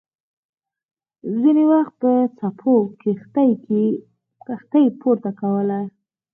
[1.41, 2.75] ځینې وخت به څپو
[4.45, 5.79] کښتۍ پورته کوله.